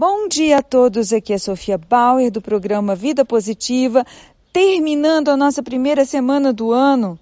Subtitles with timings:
[0.00, 4.06] Bom dia a todos, aqui é Sofia Bauer do programa Vida Positiva,
[4.52, 7.18] terminando a nossa primeira semana do ano.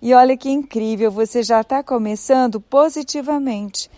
[0.00, 3.90] E olha que incrível, você já está começando positivamente,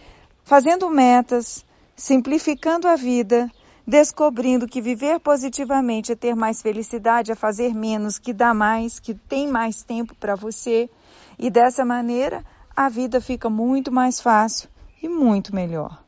[0.44, 1.62] fazendo metas,
[1.94, 3.52] simplificando a vida,
[3.86, 9.12] descobrindo que viver positivamente é ter mais felicidade, é fazer menos, que dá mais, que
[9.12, 10.88] tem mais tempo para você.
[11.38, 12.42] E dessa maneira,
[12.74, 14.70] a vida fica muito mais fácil
[15.02, 16.07] e muito melhor.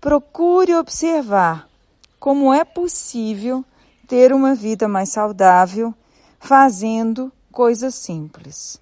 [0.00, 1.68] Procure observar
[2.20, 3.64] como é possível
[4.06, 5.92] ter uma vida mais saudável
[6.38, 8.80] fazendo coisas simples.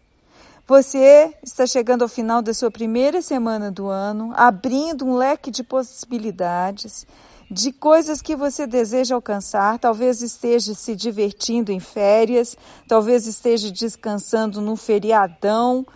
[0.68, 5.62] Você está chegando ao final da sua primeira semana do ano, abrindo um leque de
[5.62, 7.06] possibilidades,
[7.51, 9.78] de coisas que você deseja alcançar.
[9.78, 12.56] Talvez esteja se divertindo em férias,
[12.87, 15.87] talvez esteja descansando no feriadão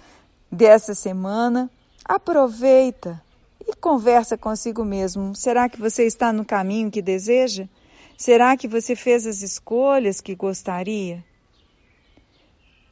[0.50, 1.68] dessa semana.
[2.04, 3.20] Aproveita,
[3.80, 5.34] conversa consigo mesmo.
[5.34, 7.66] Será que você está no caminho que deseja?
[8.16, 11.24] Será que você fez as escolhas que gostaria?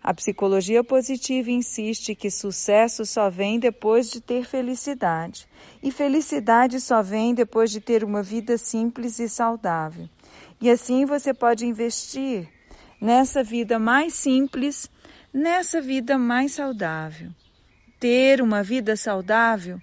[0.02, 5.46] A psicologia positiva insiste que sucesso só vem depois de ter felicidade,
[5.82, 10.08] e felicidade só vem depois de ter uma vida simples e saudável.
[10.60, 12.48] E assim você pode investir
[12.98, 14.90] nessa vida mais simples,
[15.30, 17.30] nessa vida mais saudável.
[18.00, 19.78] Ter uma vida saudável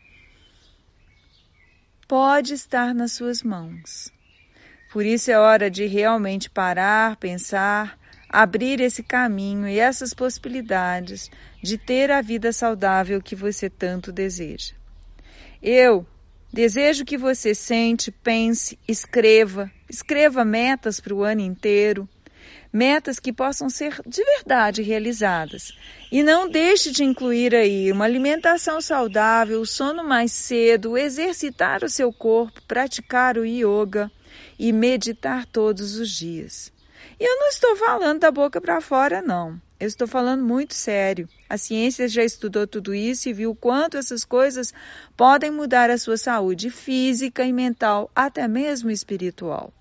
[2.08, 4.11] pode estar nas suas mãos.
[4.92, 11.30] Por isso é hora de realmente parar, pensar, abrir esse caminho e essas possibilidades
[11.61, 14.73] de ter a vida saudável que você tanto deseja.
[15.61, 16.06] Eu
[16.53, 22.08] desejo que você sente, pense, escreva, escreva metas para o ano inteiro,
[22.75, 25.71] metas que possam ser de verdade realizadas.
[26.11, 31.89] E não deixe de incluir aí uma alimentação saudável, o sono mais cedo, exercitar o
[31.89, 34.11] seu corpo, praticar o yoga
[34.59, 36.69] e meditar todos os dias.
[37.17, 39.57] E eu não estou falando da boca para fora, não.
[39.79, 41.30] Eu estou falando muito sério.
[41.49, 44.73] A ciência já estudou tudo isso e viu o quanto essas coisas
[45.15, 49.71] podem mudar a sua saúde física e mental, até mesmo espiritual.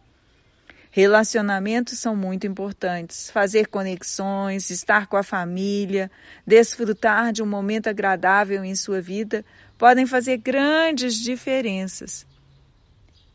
[0.97, 3.29] Relacionamentos são muito importantes.
[3.29, 6.09] Fazer conexões, estar com a família,
[6.47, 9.45] desfrutar de um momento agradável em sua vida
[9.77, 12.25] podem fazer grandes diferenças.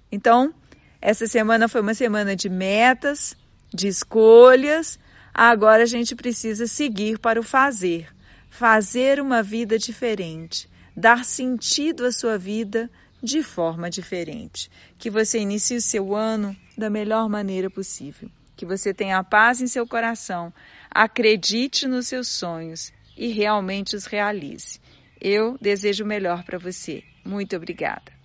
[0.09, 0.53] Então,
[1.01, 3.35] essa semana foi uma semana de metas,
[3.73, 4.97] de escolhas.
[5.33, 8.07] Agora a gente precisa seguir para o fazer.
[8.49, 12.89] Fazer uma vida diferente, dar sentido à sua vida
[13.21, 14.69] de forma diferente.
[14.97, 18.29] Que você inicie o seu ano da melhor maneira possível.
[18.55, 20.53] Que você tenha paz em seu coração,
[20.91, 24.79] acredite nos seus sonhos e realmente os realize.
[25.19, 27.03] Eu desejo o melhor para você.
[27.23, 28.18] Muito obrigada.